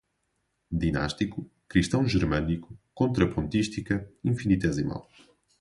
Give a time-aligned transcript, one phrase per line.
[0.71, 5.07] Dinástico, cristão-germânico, contrapontística, infinitesimal